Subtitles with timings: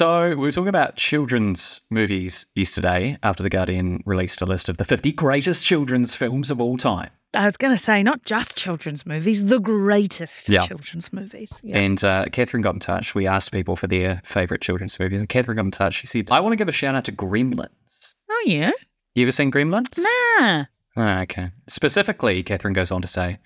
[0.00, 4.78] So, we were talking about children's movies yesterday after The Guardian released a list of
[4.78, 7.10] the 50 greatest children's films of all time.
[7.34, 10.66] I was going to say, not just children's movies, the greatest Yeah.
[10.66, 11.60] children's movies.
[11.62, 11.76] Yeah.
[11.76, 13.14] And uh, Catherine got in touch.
[13.14, 15.96] We asked people for their favourite children's movies, and Catherine got in touch.
[15.96, 18.14] She said, I want to give a shout out to Gremlins.
[18.30, 18.70] oh, yeah?
[19.14, 19.98] You ever seen Gremlins?
[19.98, 20.64] Nah.
[20.96, 21.50] Ah, okay.
[21.68, 23.36] Specifically, Catherine goes on to say,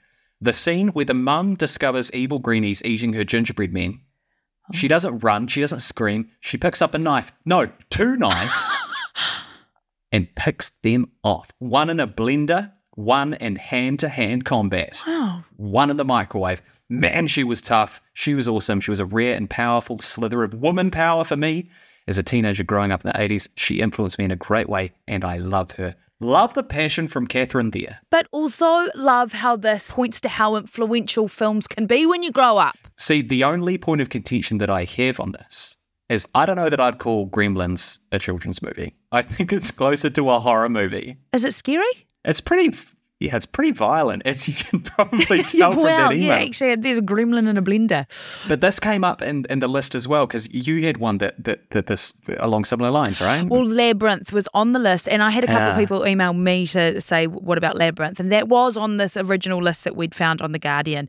[0.40, 4.02] the scene where the mum discovers evil greenies eating her gingerbread men.
[4.72, 7.32] She doesn't run, she doesn't scream, she picks up a knife.
[7.44, 8.72] No, two knives.
[10.12, 11.50] and picks them off.
[11.58, 15.44] One in a blender, one in hand to hand combat, Wow.
[15.56, 16.62] one in the microwave.
[16.88, 18.00] Man, she was tough.
[18.12, 18.80] She was awesome.
[18.80, 21.68] She was a rare and powerful slither of woman power for me.
[22.06, 24.92] As a teenager growing up in the 80s, she influenced me in a great way,
[25.08, 25.96] and I love her.
[26.20, 28.00] Love the passion from Catherine there.
[28.10, 32.58] But also love how this points to how influential films can be when you grow
[32.58, 32.76] up.
[32.96, 35.76] See, the only point of contention that I have on this
[36.08, 38.94] is I don't know that I'd call Gremlins a children's movie.
[39.10, 41.16] I think it's closer to a horror movie.
[41.32, 42.08] Is it scary?
[42.24, 42.76] It's pretty,
[43.24, 46.26] yeah, it's pretty violent, as you can probably tell from that email.
[46.26, 48.06] yeah, actually, there's a gremlin in a blender.
[48.48, 51.42] But this came up in, in the list as well because you had one that,
[51.44, 53.44] that that this along similar lines, right?
[53.46, 55.78] Well, Labyrinth was on the list, and I had a couple of Ah.
[55.78, 59.84] people email me to say, "What about Labyrinth?" And that was on this original list
[59.84, 61.08] that we'd found on the Guardian.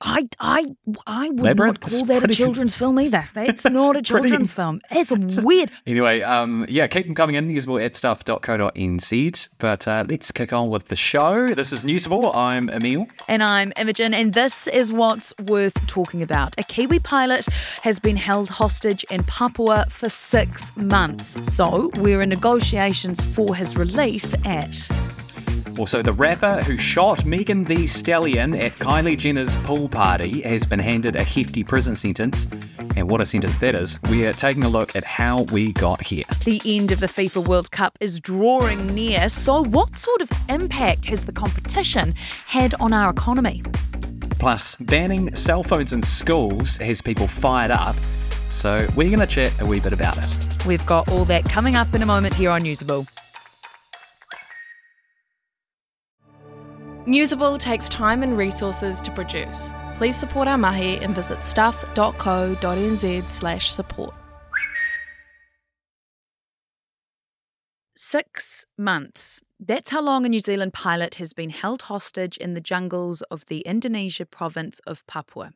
[0.00, 0.64] I, I,
[1.06, 3.28] I would Labyrinth not call that a children's film either.
[3.34, 4.80] That's not a It's pretty- children's film.
[4.90, 5.70] It's weird.
[5.86, 9.48] Anyway, um, yeah, keep them coming in, newsable at stuff.co.nz.
[9.58, 11.43] But uh, let's kick on with the show.
[11.52, 12.34] This is Newsable.
[12.34, 13.06] I'm Emil.
[13.28, 16.54] And I'm Imogen, and this is what's worth talking about.
[16.58, 17.46] A Kiwi pilot
[17.82, 21.36] has been held hostage in Papua for six months.
[21.54, 25.13] So we're in negotiations for his release at.
[25.76, 30.78] Also, the rapper who shot Megan Thee Stallion at Kylie Jenner's pool party has been
[30.78, 32.46] handed a hefty prison sentence.
[32.96, 33.98] And what a sentence that is.
[34.08, 36.22] We're taking a look at how we got here.
[36.44, 39.28] The end of the FIFA World Cup is drawing near.
[39.28, 42.14] So, what sort of impact has the competition
[42.46, 43.62] had on our economy?
[44.38, 47.96] Plus, banning cell phones in schools has people fired up.
[48.48, 50.66] So, we're going to chat a wee bit about it.
[50.66, 53.08] We've got all that coming up in a moment here on Newsable.
[57.06, 59.70] Newsable takes time and resources to produce.
[59.96, 64.14] Please support our mahi and visit stuff.co.nz slash support.
[67.94, 69.42] Six months.
[69.60, 73.46] That's how long a New Zealand pilot has been held hostage in the jungles of
[73.46, 75.52] the Indonesia province of Papua.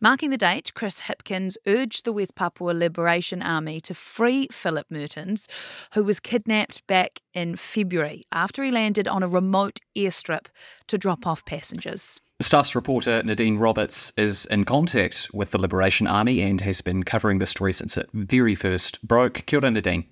[0.00, 5.48] Marking the date, Chris Hipkins urged the West Papua Liberation Army to free Phillip Mehrtens,
[5.94, 10.46] who was kidnapped back in February after he landed on a remote airstrip
[10.86, 12.20] to drop off passengers.
[12.40, 17.40] Stuff's reporter Nadine Roberts is in contact with the Liberation Army and has been covering
[17.40, 19.44] the story since it very first broke.
[19.46, 20.04] Kia ora, Nadine.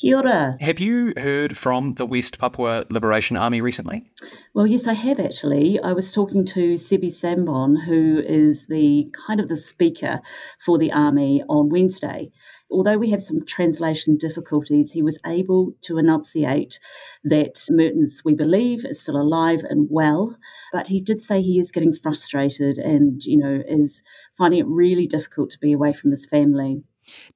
[0.00, 0.56] Kia ora.
[0.60, 4.10] Have you heard from the West Papua Liberation Army recently?
[4.54, 5.78] Well, yes, I have actually.
[5.78, 10.22] I was talking to Sebby Sambom, who is the kind of the speaker
[10.58, 12.30] for the army on Wednesday.
[12.70, 16.80] Although we have some translation difficulties, he was able to enunciate
[17.22, 20.38] that Mehrtens, we believe, is still alive and well.
[20.72, 24.02] But he did say he is getting frustrated and, you know, is
[24.32, 26.84] finding it really difficult to be away from his family.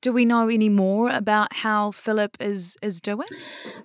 [0.01, 3.27] Do we know any more about how Phillip is is doing?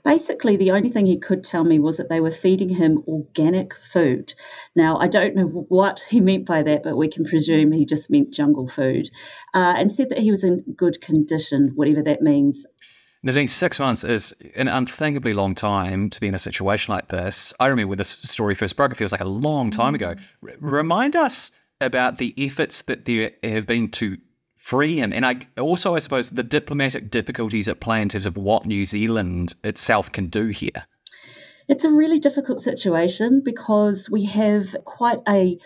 [0.03, 3.73] Basically, the only thing he could tell me was that they were feeding him organic
[3.73, 4.33] food.
[4.75, 8.09] Now, I don't know what he meant by that, but we can presume he just
[8.09, 9.09] meant jungle food,
[9.53, 12.65] uh, and said that he was in good condition, whatever that means.
[13.21, 17.53] Nadine, six months is an unthinkably long time to be in a situation like this.
[17.59, 20.15] I remember when this story first broke, it feels like a long time ago.
[20.41, 21.51] R- remind us
[21.81, 24.17] about the efforts that there have been to
[24.69, 28.37] free him, and I also, I suppose, the diplomatic difficulties at play in terms of
[28.37, 30.85] what New Zealand itself can do here.
[31.67, 35.57] It's a really difficult situation because we have quite a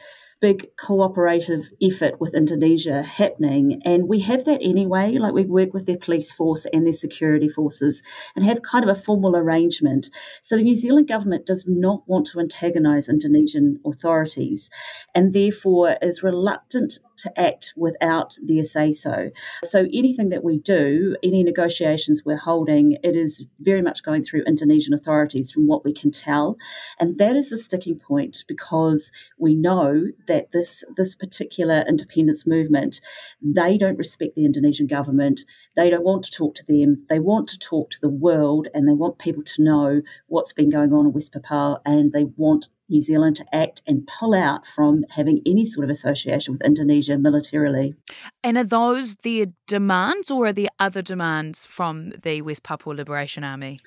[0.43, 3.81] big cooperative effort with Indonesia happening.
[3.85, 5.17] And we have that anyway.
[5.17, 8.03] Like we work with their police force and their security forces
[8.35, 10.09] and have kind of a formal arrangement.
[10.41, 14.69] So the New Zealand government does not want to antagonize Indonesian authorities
[15.15, 19.29] and therefore is reluctant to act without their say so.
[19.63, 24.43] So anything that we do, any negotiations we're holding, it is very much going through
[24.45, 26.57] Indonesian authorities from what we can tell.
[26.99, 32.99] And that is the sticking point because we know that this this particular independence movement,
[33.41, 35.41] they don't respect the Indonesian government.
[35.75, 37.05] They don't want to talk to them.
[37.09, 40.69] They want to talk to the world and they want people to know what's been
[40.69, 44.67] going on in West Papua and they want New Zealand to act and pull out
[44.67, 47.95] from having any sort of association with Indonesia militarily.
[48.43, 53.43] And are those their demands or are there other demands from the West Papua Liberation
[53.43, 53.79] Army?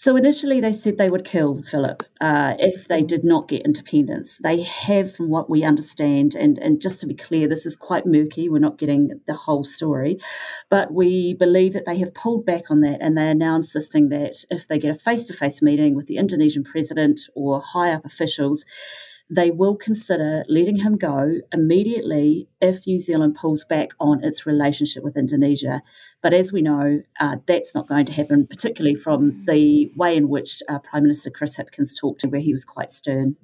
[0.00, 4.38] So initially, they said they would kill Phillip uh, if they did not get independence.
[4.42, 8.06] They have, from what we understand, and, and just to be clear, this is quite
[8.06, 8.48] murky.
[8.48, 10.16] We're not getting the whole story,
[10.70, 14.08] but we believe that they have pulled back on that, and they are now insisting
[14.08, 18.64] that if they get a face-to-face meeting with the Indonesian president or high up officials,
[19.30, 25.04] they will consider letting him go immediately if New Zealand pulls back on its relationship
[25.04, 25.82] with Indonesia.
[26.20, 30.28] But as we know, uh, that's not going to happen, particularly from the way in
[30.28, 33.36] which uh, Prime Minister Chris Hipkins talked, where he was quite stern.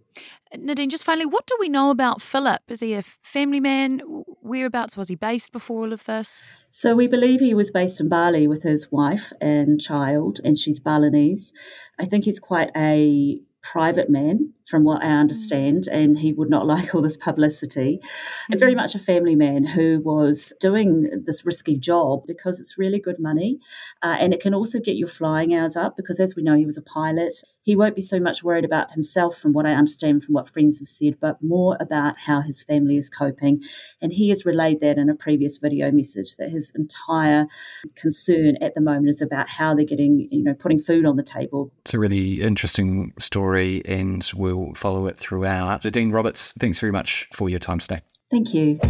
[0.56, 2.62] Nadine, just finally, what do we know about Phillip?
[2.68, 4.00] Is he a family man?
[4.42, 6.52] Whereabouts was he based before all of this?
[6.70, 10.80] So we believe he was based in Bali with his wife and child, and she's
[10.80, 11.52] Balinese.
[11.98, 15.94] I think he's quite a private man, from what I understand, mm.
[15.94, 18.00] and he would not like all this publicity.
[18.02, 18.52] Mm-hmm.
[18.52, 18.76] And very mm.
[18.76, 23.58] much a family man who was doing this risky job because it's really good money.
[24.02, 26.66] Uh, and it can also get your flying hours up because, as we know, he
[26.66, 27.38] was a pilot.
[27.62, 30.78] He won't be so much worried about himself, from what I understand from what friends
[30.80, 33.62] have said, but more about how his family is coping.
[34.00, 37.46] And he has relayed that in a previous video message that his entire
[37.94, 41.22] concern at the moment is about how they're getting, you know, putting food on the
[41.22, 41.72] table.
[41.80, 45.84] It's a really interesting story story and we'll follow it throughout.
[45.84, 48.00] Nadine Roberts, thanks very much for your time today.
[48.30, 48.80] Thank you.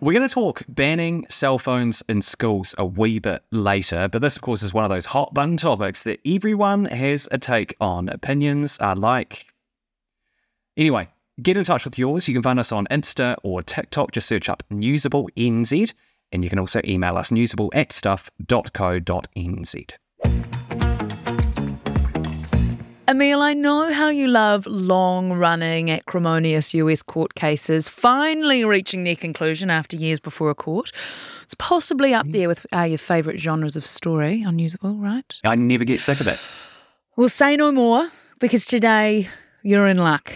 [0.00, 4.36] We're going to talk banning cell phones in schools a wee bit later, but this,
[4.36, 8.08] of course, is one of those hot button topics that everyone has a take on.
[8.08, 9.46] Opinions are like.
[10.76, 11.08] Anyway,
[11.42, 12.28] get in touch with yours.
[12.28, 14.12] You can find us on Insta or TikTok.
[14.12, 15.92] Just search up Newsable NZ,
[16.30, 18.28] and you can also email us newsable at stuff.co.nz.
[23.18, 29.16] Emil, I know how you love long running, acrimonious US court cases finally reaching their
[29.16, 30.92] conclusion after years before a court.
[31.42, 35.34] It's possibly up there with uh, your favourite genres of story, on Newsable, right?
[35.42, 36.38] I never get sick of it.
[37.16, 39.28] We'll say no more because today
[39.64, 40.32] you're in luck.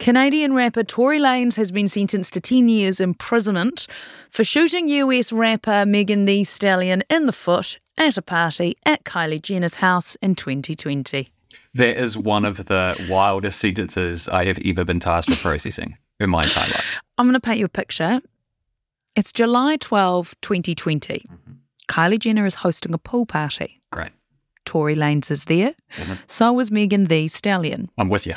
[0.00, 3.86] Canadian rapper Tory Lanez has been sentenced to 10 years imprisonment
[4.30, 9.40] for shooting US rapper Megan Thee Stallion in the foot at a party at Kylie
[9.40, 11.30] Jenner's house in 2020.
[11.76, 16.30] That is one of the wildest sentences I have ever been tasked with processing in
[16.30, 16.84] my entire life.
[17.18, 18.20] I'm going to paint you a picture.
[19.14, 21.14] It's July 12, 2020.
[21.18, 21.52] Mm-hmm.
[21.88, 23.80] Kylie Jenner is hosting a pool party.
[23.92, 24.12] Great.
[24.64, 25.74] Tory Lanez is there.
[25.98, 26.14] Mm-hmm.
[26.26, 27.90] So was Megan Thee Stallion.
[27.98, 28.34] I'm with you.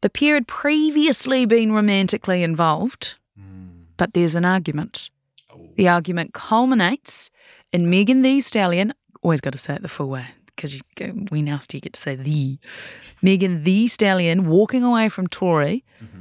[0.00, 3.84] The pair had previously been romantically involved, mm.
[3.96, 5.08] but there's an argument.
[5.54, 5.68] Oh.
[5.76, 7.30] The argument culminates
[7.72, 8.92] in Megan Thee Stallion,
[9.22, 10.26] always got to say it the full way,
[10.56, 10.80] because
[11.30, 12.58] we now still get to say the
[13.22, 15.84] Megan Thee Stallion walking away from Tory.
[16.02, 16.20] Mm-hmm.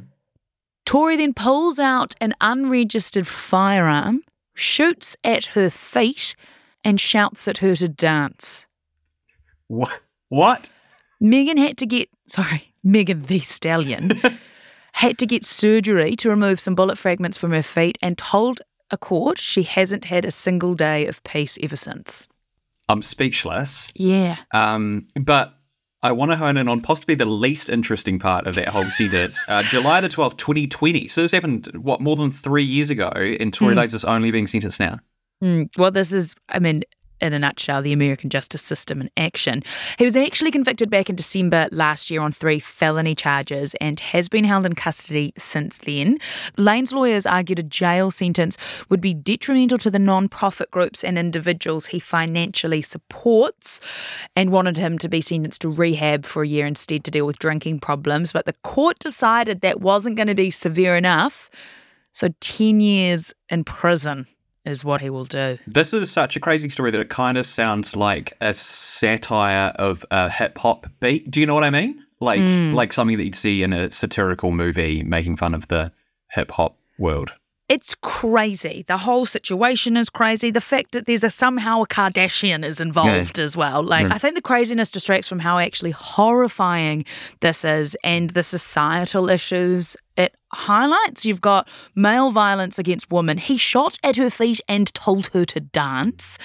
[0.86, 4.22] Tory then pulls out an unregistered firearm,
[4.56, 6.36] shoots at her feet,
[6.84, 8.66] and shouts at her to dance.
[9.68, 10.02] What?
[10.30, 10.70] What?
[11.20, 14.12] Megan had to get sorry, Megan Thee Stallion
[14.94, 18.98] had to get surgery to remove some bullet fragments from her feet and told a
[18.98, 22.28] court she hasn't had a single day of peace ever since.
[22.92, 23.92] I'm speechless.
[23.96, 24.38] Yeah.
[24.54, 25.54] Um, but
[26.04, 29.44] I want to hone in on possibly the least interesting part of that whole sentence.
[29.48, 31.08] Uh, July the 12th, 2020.
[31.08, 33.94] So this happened, what, more than three years ago, and Tory mm.
[33.94, 35.00] is only being sentenced now.
[35.44, 35.70] Mm.
[35.78, 36.84] Well, this is, I mean,
[37.22, 39.64] in a nutshell, the American justice system in action.
[39.98, 44.28] He was actually convicted back in December last year on three felony charges and has
[44.28, 46.18] been held in custody since then.
[46.58, 48.58] Lane's lawyers argued a jail sentence
[48.90, 53.80] would be detrimental to the non-profit groups and individuals he financially supports
[54.36, 57.40] and wanted him to be sentenced to rehab for a year instead to deal with
[57.40, 58.32] drinking problems.
[58.32, 61.50] But the court decided that wasn't going to be severe enough.
[62.12, 64.28] So 10 years in prison
[64.66, 65.58] is what he will do.
[65.68, 70.06] This is such a crazy story that it kind of sounds like a satire of
[70.12, 71.30] a hip hop beat.
[71.32, 72.04] Do you know what I mean?
[72.20, 72.74] Like mm.
[72.74, 75.92] like something that you'd see in a satirical movie making fun of the
[76.30, 77.34] hip hop world.
[77.72, 78.84] It's crazy.
[78.86, 80.52] The whole situation is crazy.
[80.52, 83.46] The fact that there's a somehow a Kardashian is involved yeah.
[83.46, 83.82] as well.
[83.82, 84.14] Like yeah.
[84.14, 87.06] I think the craziness distracts from how actually horrifying
[87.40, 91.26] this is and the societal issues it highlights.
[91.26, 93.38] You've got male violence against women.
[93.38, 96.38] He shot at her feet and told her to dance.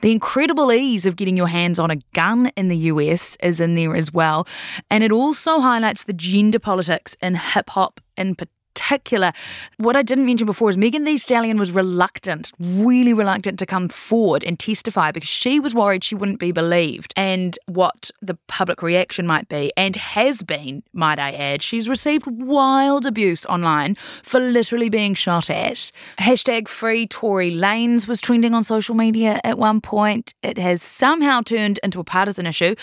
[0.00, 3.74] The incredible ease of getting your hands on a gun in the US is in
[3.74, 4.46] there as well.
[4.92, 8.57] And it also highlights the gender politics in hip hop in particular
[8.88, 9.32] particular.
[9.76, 13.88] What I didn't mention before is Megan Thee Stallion was reluctant, really reluctant to come
[13.88, 18.82] forward and testify because she was worried she wouldn't be believed and what the public
[18.82, 21.62] reaction might be, and has been, might I add.
[21.62, 25.90] She's received wild abuse online for literally being shot at.
[26.18, 30.34] Hashtag free Tory Lanez was trending on social media at one point.
[30.42, 32.74] It has somehow turned into a partisan issue.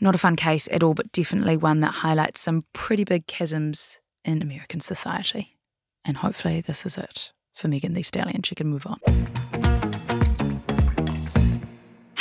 [0.00, 4.00] Not a fun case at all, but definitely one that highlights some pretty big chasms
[4.26, 5.56] in American society.
[6.04, 8.42] And hopefully, this is it for Megan Thee Stallion.
[8.42, 9.00] She can move on.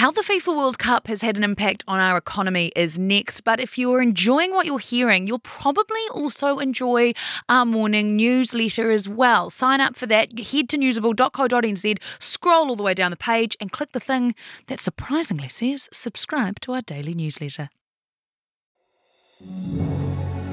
[0.06, 3.60] How the FIFA World Cup has had an impact on our economy is next, but
[3.60, 7.14] if you're enjoying what you're hearing, you'll probably also enjoy
[7.50, 9.50] our morning newsletter as well.
[9.50, 13.72] Sign up for that, head to newsable.co.nz, scroll all the way down the page, and
[13.72, 14.36] click the thing
[14.68, 17.70] that surprisingly says subscribe to our daily newsletter.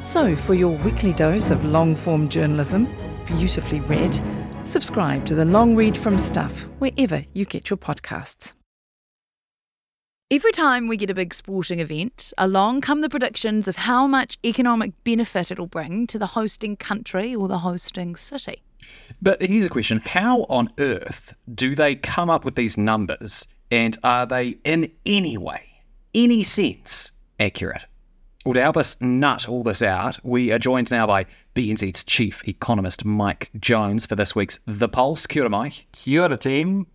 [0.00, 2.94] So, for your weekly dose of long form journalism,
[3.26, 4.20] beautifully read,
[4.64, 8.52] subscribe to the Long Read from Stuff wherever you get your podcasts.
[10.30, 14.38] Every time we get a big sporting event, along come the predictions of how much
[14.44, 18.62] economic benefit it'll bring to the hosting country or the hosting city.
[19.22, 23.46] But here's a question How on earth do they come up with these numbers?
[23.70, 25.82] And are they in any way,
[26.14, 27.86] any sense, accurate?
[28.44, 31.24] Well, to help us nut all this out, we are joined now by
[31.54, 35.26] BNZ's chief economist, Mike Jones, for this week's The Pulse.
[35.26, 35.86] Kia ora, Mike.
[35.92, 36.86] Kia ora, team.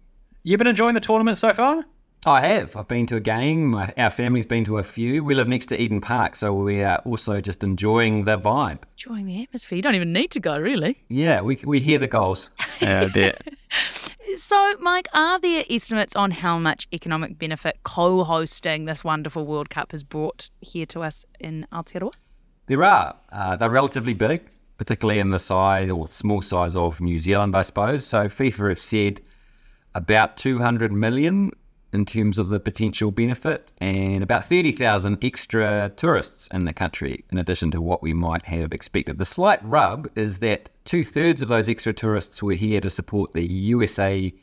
[0.44, 1.86] You've been enjoying the tournament so far?
[2.26, 2.76] I have.
[2.76, 3.68] I've been to a game.
[3.68, 5.24] My, our family's been to a few.
[5.24, 8.80] We live next to Eden Park, so we are also just enjoying the vibe.
[8.98, 9.78] Enjoying the atmosphere.
[9.78, 11.02] You don't even need to go, really.
[11.08, 12.52] Yeah, we, we hear the goals.
[12.80, 13.38] There.
[14.38, 19.70] So, Mike, are there estimates on how much economic benefit co hosting this wonderful World
[19.70, 22.14] Cup has brought here to us in Aotearoa?
[22.68, 23.16] There are.
[23.32, 27.64] Uh, they're relatively big, particularly in the size or small size of New Zealand, I
[27.64, 28.06] suppose.
[28.06, 29.22] So, FIFA have said
[29.94, 31.52] about 200 million
[31.92, 37.38] in terms of the potential benefit and about 30,000 extra tourists in the country in
[37.38, 39.18] addition to what we might have expected.
[39.18, 43.34] The slight rub is that two thirds of those extra tourists were here to support
[43.34, 44.34] the USA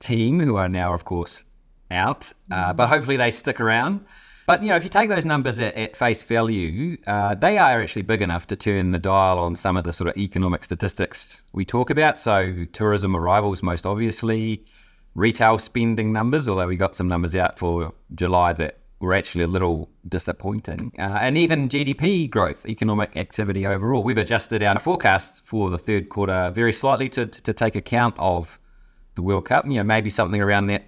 [0.00, 1.44] team, who are now, of course,
[1.90, 4.04] out, uh, but hopefully they stick around.
[4.46, 7.80] But you know, if you take those numbers at, at face value, uh, they are
[7.80, 11.42] actually big enough to turn the dial on some of the sort of economic statistics
[11.54, 12.20] we talk about.
[12.20, 14.64] So, tourism arrivals, most obviously,
[15.14, 19.48] retail spending numbers, although we got some numbers out for July that were actually a
[19.48, 24.02] little disappointing, uh, and even GDP growth, economic activity overall.
[24.02, 28.58] We've adjusted our forecast for the third quarter very slightly to, to take account of
[29.14, 29.66] the World Cup.
[29.66, 30.84] You know, maybe something around that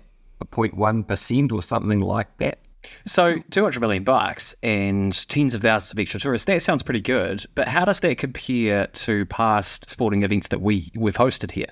[0.50, 2.59] 0.1 percent or something like that.
[3.04, 7.45] So, 200 million bucks and tens of thousands of extra tourists, that sounds pretty good.
[7.54, 11.66] But how does that compare to past sporting events that we, we've hosted here?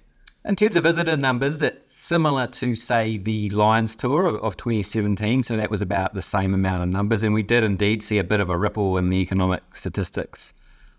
[0.47, 5.43] In terms of visitor numbers, it's similar to, say, the Lions Tour of, of 2017.
[5.43, 7.23] So that was about the same amount of numbers.
[7.23, 10.53] And we did indeed see a bit of a ripple in the economic statistics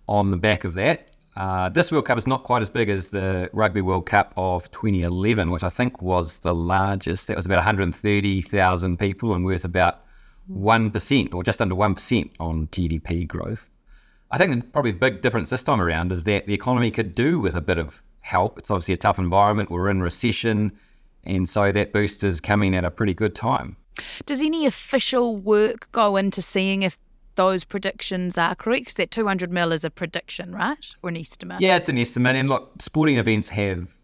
[0.08, 1.10] on the back of that.
[1.36, 4.72] Uh, this World Cup is not quite as big as the Rugby World Cup of
[4.72, 7.28] 2011, which I think was the largest.
[7.28, 10.06] That was about 130,000 people and worth about
[10.52, 13.70] 1% or just under 1% on GDP growth.
[14.32, 17.14] I think the probably the big difference this time around is that the economy could
[17.14, 18.58] do with a bit of help.
[18.58, 19.70] It's obviously a tough environment.
[19.70, 20.72] We're in recession.
[21.24, 23.78] And so that boost is coming at a pretty good time.
[24.26, 26.98] Does any official work go into seeing if
[27.36, 28.98] those predictions are correct?
[28.98, 30.86] That 200 mil is a prediction, right?
[31.04, 31.62] Or an estimate?
[31.62, 32.36] Yeah, it's an estimate.
[32.36, 33.96] And look, sporting events have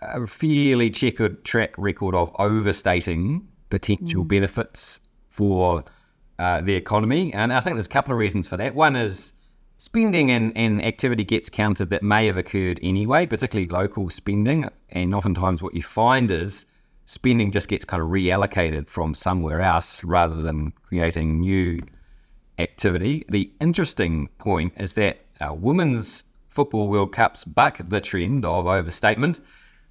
[0.00, 4.28] a fairly checkered track record of overstating potential mm.
[4.28, 5.84] benefits for
[6.38, 7.32] uh, the economy.
[7.34, 8.74] And I think there's a couple of reasons for that.
[8.74, 9.34] One is
[9.78, 14.68] spending and, and activity gets counted that may have occurred anyway, particularly local spending.
[14.90, 16.66] And oftentimes, what you find is
[17.06, 21.78] spending just gets kind of reallocated from somewhere else rather than creating new
[22.58, 23.24] activity.
[23.28, 29.40] The interesting point is that our women's football World Cups buck the trend of overstatement.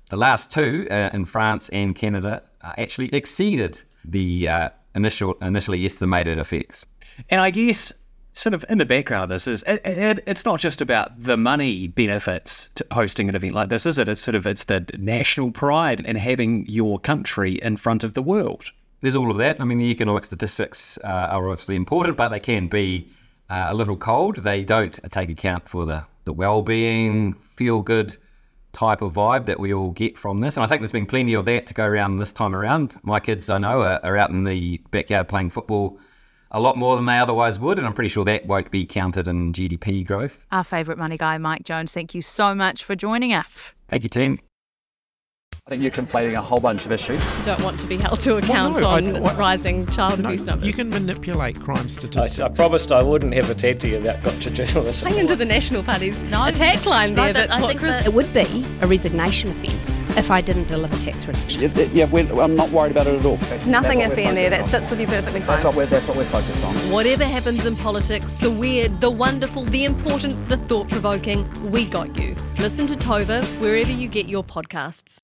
[0.09, 5.85] The last two uh, in France and Canada uh, actually exceeded the uh, initial initially
[5.85, 6.85] estimated effects.
[7.29, 7.93] And I guess
[8.37, 11.87] sort of in the background this is it, it, it's not just about the money
[11.87, 14.09] benefits to hosting an event like this, is it?
[14.09, 18.21] It's sort of it's the national pride in having your country in front of the
[18.21, 18.71] world.
[19.01, 19.61] There's all of that.
[19.61, 23.09] I mean, the economic statistics uh, are obviously important, but they can be
[23.49, 24.37] uh, a little cold.
[24.37, 28.17] They don't take account for the, the well-being, feel-good
[28.73, 30.57] type of vibe that we all get from this.
[30.57, 32.99] And I think there's been plenty of that to go around this time around.
[33.03, 35.99] My kids, I know, are, are out in the backyard playing football
[36.55, 39.27] a lot more than they otherwise would, and I'm pretty sure that won't be counted
[39.27, 40.39] in GDP growth.
[40.53, 43.73] Our favourite money guy, Mike Jones, thank you so much for joining us.
[43.89, 44.39] Thank you, team.
[45.67, 47.21] I think you're conflating a whole bunch of issues.
[47.43, 50.45] Don't want to be held to account no, I- on what- rising child No, abuse
[50.45, 50.65] numbers.
[50.67, 52.39] you can manipulate crime statistics.
[52.39, 55.09] I promised I wouldn't ever talk to you about gotcha journalism.
[55.09, 57.27] Hang into the National Party's No, attack line there.
[57.27, 60.41] no, but that I think Chris that- It would be a resignation offence if I
[60.41, 61.61] didn't deliver tax reduction.
[61.61, 63.37] Yeah, yeah we're, I'm not worried about it at all.
[63.65, 64.49] nothing That's what iffy in there.
[64.49, 65.47] That sits with you perfectly fine.
[65.47, 66.73] That's what we're that's what we're focused on.
[66.91, 72.17] Whatever happens in politics, the weird, the wonderful, the important, the thought provoking, we got
[72.17, 72.35] you.
[72.59, 75.19] Listen to Tova wherever you get your podcasts.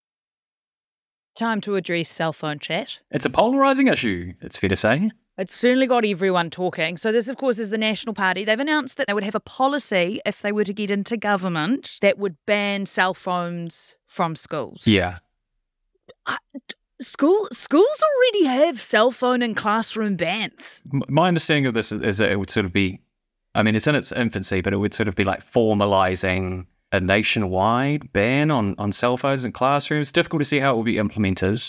[1.36, 3.00] Time to address cell phone chat.
[3.10, 5.12] It's a polarizing issue, it's fair to say.
[5.41, 6.98] It's certainly got everyone talking.
[6.98, 8.45] So, this, of course, is the National Party.
[8.45, 11.98] They've announced that they would have a policy if they were to get into government
[12.01, 14.86] that would ban cell phones from schools.
[14.86, 15.17] Yeah.
[17.00, 20.79] School schools already have cell phone and classroom bans.
[21.10, 23.01] My understanding of this is, is that it would sort of be,
[23.55, 27.00] I mean, it's in its infancy, but it would sort of be like formalizing a
[27.00, 30.12] nationwide ban on, on cell phones in classrooms.
[30.12, 31.63] Difficult to see how it will be implemented,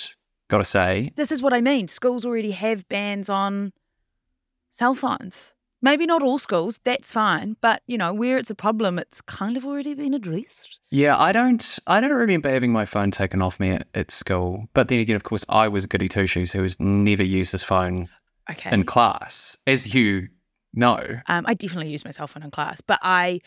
[0.52, 1.10] gotta say.
[1.16, 1.88] This is what I mean.
[1.88, 3.72] Schools already have bans on
[4.68, 5.54] cell phones.
[5.84, 7.56] Maybe not all schools, that's fine.
[7.60, 10.78] But, you know, where it's a problem, it's kind of already been addressed.
[10.90, 14.68] Yeah, I don't I don't remember having my phone taken off me at, at school.
[14.74, 17.64] But then again, of course, I was goody two shoes who has never used his
[17.64, 18.08] phone
[18.50, 18.70] Okay.
[18.70, 20.28] in class, as you
[20.74, 21.00] know.
[21.26, 23.40] Um, I definitely used my cell phone in class, but I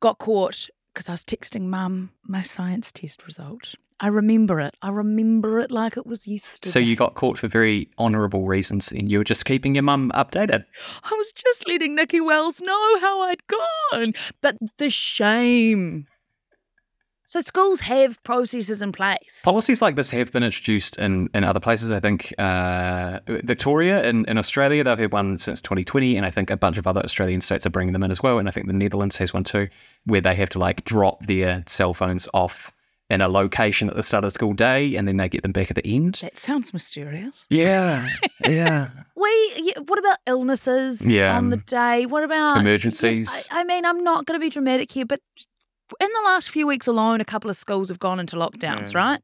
[0.00, 3.74] got caught because I was texting mum my science test result.
[4.00, 4.74] I remember it.
[4.80, 6.70] I remember it like it was yesterday.
[6.70, 10.10] So you got caught for very honourable reasons and you were just keeping your mum
[10.14, 10.64] updated.
[11.04, 14.14] I was just letting Nikki Wells know how I'd gone.
[14.40, 16.06] But the shame.
[17.28, 19.42] So schools have processes in place.
[19.44, 21.90] Policies like this have been introduced in, in other places.
[21.90, 26.50] I think uh, Victoria in, in Australia, they've had one since 2020, and I think
[26.50, 28.38] a bunch of other Australian states are bringing them in as well.
[28.38, 29.68] And I think the Netherlands has one too,
[30.04, 32.72] where they have to like drop their cell phones off
[33.10, 35.68] in a location at the start of school day, and then they get them back
[35.68, 36.14] at the end.
[36.22, 37.46] That sounds mysterious.
[37.50, 38.08] Yeah,
[38.44, 38.90] yeah.
[39.16, 39.52] We.
[39.56, 41.36] Yeah, what about illnesses Yeah.
[41.36, 42.06] on the day?
[42.06, 43.48] What about Emergencies.
[43.50, 45.20] I, I mean, I'm not going to be dramatic here, but
[46.00, 49.20] in the last few weeks alone, a couple of schools have gone into lockdowns, right?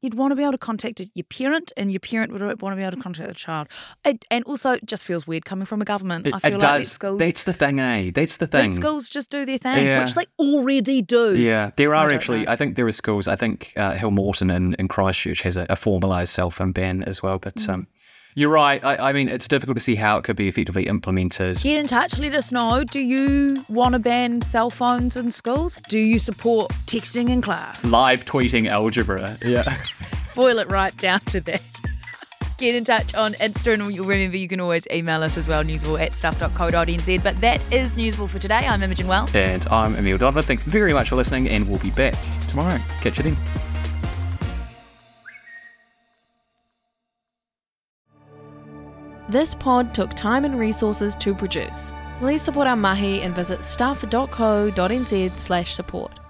[0.00, 2.76] You'd want to be able to contact your parent, and your parent would want to
[2.76, 3.68] be able to contact the child.
[4.02, 6.26] It, and also, it just feels weird coming from a government.
[6.26, 6.90] It, I feel it like does.
[6.92, 8.12] schools, That's the thing, eh?
[8.14, 8.70] That's the thing.
[8.70, 10.00] schools just do their thing, Yeah.
[10.04, 11.36] which they already do.
[11.36, 12.44] Yeah, there are don't actually.
[12.46, 12.52] know.
[12.52, 13.28] I think there are schools.
[13.28, 17.22] I think uh, Hillmorton in, in Christchurch has a, a formalised cell phone ban as
[17.22, 17.38] well.
[17.38, 17.68] But Mm.
[17.68, 17.86] um,
[18.34, 18.82] you're right.
[18.84, 21.60] I, I mean, it's difficult to see how it could be effectively implemented.
[21.60, 22.84] Get in touch, let us know.
[22.84, 25.78] Do you want to ban cell phones in schools?
[25.88, 27.84] Do you support texting in class?
[27.84, 29.36] Live tweeting algebra.
[29.44, 29.76] Yeah.
[30.34, 31.62] boil it right down to that.
[32.58, 35.64] Get in touch on Insta and you'll remember you can always email us as well,
[35.64, 37.22] newsable at stuff.co.nz.
[37.22, 38.66] But that is Newsable for today.
[38.66, 39.34] I'm Imogen Wells.
[39.34, 40.44] and I'm Emil Donovan.
[40.44, 42.14] Thanks very much for listening, and we'll be back
[42.48, 42.78] tomorrow.
[43.00, 43.71] Catch you then.
[49.32, 51.90] This pod took time and resources to produce.
[52.18, 56.21] Please support our mahi and visit stuff.co.nz slash support.